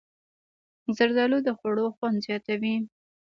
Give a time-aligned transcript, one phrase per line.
[0.97, 2.75] زردالو د خوړو خوند زیاتوي.